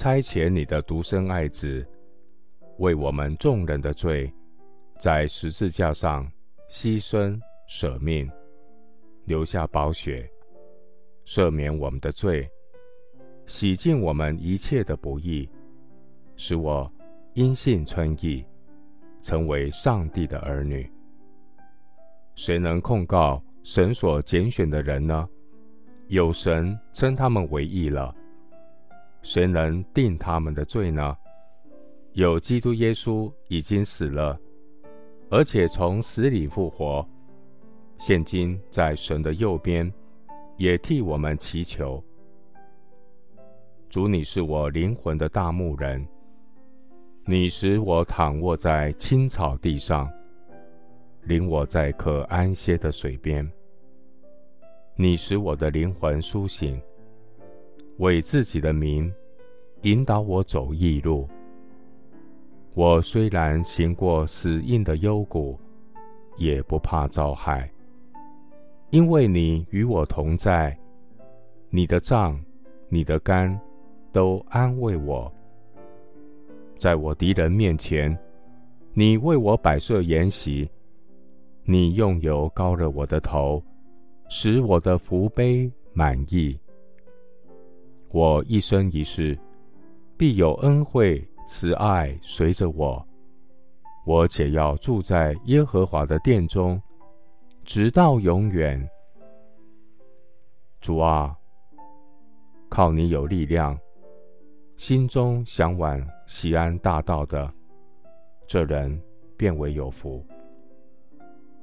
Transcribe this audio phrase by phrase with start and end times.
[0.00, 1.86] 差遣你的独生爱子。
[2.78, 4.32] 为我们众人的罪，
[4.98, 6.26] 在十字架上
[6.70, 8.26] 牺牲舍命，
[9.26, 10.26] 留下宝血，
[11.26, 12.50] 赦免我们的罪，
[13.44, 15.46] 洗净我们一切的不义，
[16.34, 16.90] 使我
[17.34, 18.42] 因信称义，
[19.20, 20.90] 成为上帝的儿女。
[22.36, 25.28] 谁能控告神所拣选的人呢？
[26.06, 28.16] 有神称他们为义了。
[29.22, 31.16] 谁能定他们的罪呢？
[32.12, 34.38] 有基督耶稣已经死了，
[35.30, 37.06] 而且从死里复活，
[37.98, 39.92] 现今在神的右边，
[40.56, 42.02] 也替我们祈求。
[43.88, 46.06] 主，你是我灵魂的大牧人，
[47.26, 50.10] 你使我躺卧在青草地上，
[51.22, 53.48] 领我在可安歇的水边。
[54.96, 56.80] 你使我的灵魂苏醒，
[58.00, 59.12] 为自己的名
[59.82, 61.28] 引导我走义路。
[62.72, 65.58] 我虽然行过死荫的幽谷，
[66.38, 67.70] 也不怕遭害，
[68.88, 70.74] 因为你与我同在。
[71.68, 72.42] 你的杖、
[72.88, 73.58] 你的竿
[74.12, 75.30] 都安慰我。
[76.78, 78.16] 在我敌人面前，
[78.94, 80.68] 你为我摆设筵席，
[81.64, 83.62] 你用油膏了我的头，
[84.30, 86.58] 使我的福杯满溢。
[88.10, 89.38] 我一生一世
[90.16, 91.26] 必有恩惠。
[91.52, 93.04] 慈爱随着我，
[94.06, 96.80] 我且要住在耶和华的殿中，
[97.64, 98.88] 直到永远。
[100.80, 101.36] 主啊，
[102.68, 103.76] 靠你有力量，
[104.76, 107.52] 心中向往西安大道的，
[108.46, 108.96] 这人
[109.36, 110.24] 便为有福。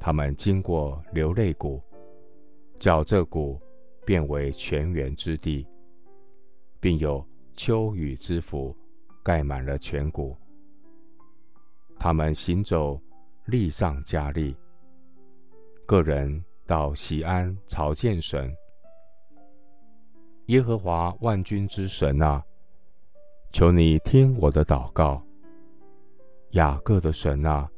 [0.00, 1.80] 他们经过流泪谷，
[2.80, 3.56] 叫这谷
[4.04, 5.64] 变为泉源之地，
[6.80, 8.76] 并有秋雨之福。
[9.22, 10.36] 盖满了全谷，
[11.98, 12.96] 他们行走，
[13.46, 14.56] 力上加力。
[15.84, 18.54] 个人到西安朝见神，
[20.46, 22.40] 耶和华万军之神啊，
[23.50, 25.20] 求你听我的祷告。
[26.50, 27.68] 雅各的神啊，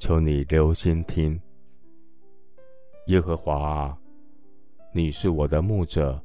[0.00, 1.40] 求你留心听。
[3.06, 3.98] 耶和华啊，
[4.92, 6.20] 你是我的牧者，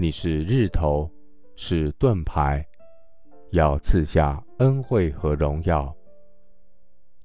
[0.00, 1.10] 你是日头，
[1.56, 2.64] 是盾牌。
[3.50, 5.92] 要赐下恩惠和荣耀。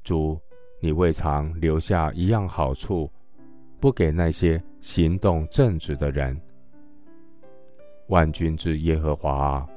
[0.03, 0.41] 主，
[0.81, 3.11] 你未尝留下一样好处，
[3.79, 6.35] 不给那些行动正直的人。
[8.07, 9.69] 万军之耶和华啊，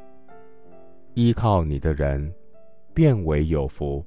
[1.12, 2.32] 依靠你的人，
[2.94, 4.02] 便为有福。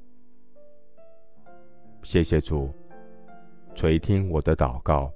[2.01, 2.73] 谢谢主，
[3.75, 5.13] 垂听我的祷告，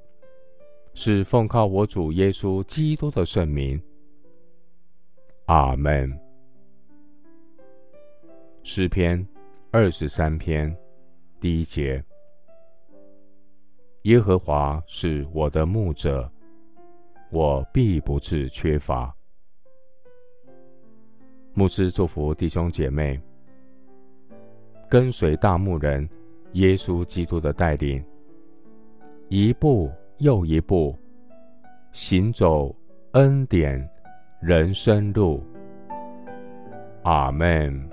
[0.94, 3.82] 是奉靠我主耶稣基督的圣名。
[5.46, 6.12] 阿门。
[8.64, 9.28] 诗篇
[9.72, 10.74] 二十三篇
[11.40, 12.02] 第一节：
[14.04, 16.32] 耶和华是我的牧者，
[17.30, 19.14] 我必不致缺乏。
[21.54, 23.20] 牧师祝福弟兄姐妹，
[24.90, 26.08] 跟随大牧人
[26.54, 28.04] 耶稣基督的带领，
[29.28, 30.98] 一步又一步
[31.92, 32.76] 行走
[33.12, 33.88] 恩典
[34.42, 35.44] 人生路。
[37.04, 37.93] 阿门。